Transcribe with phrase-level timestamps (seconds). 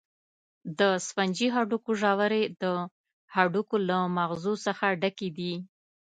[0.79, 2.63] د سفنجي هډوکو ژورې د
[3.35, 5.53] هډوکو له مغزو څخه ډکې دي.